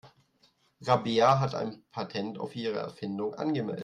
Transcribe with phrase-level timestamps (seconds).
[0.81, 3.79] Rabea hat ein Patent auf ihre Erfindung angemeldet.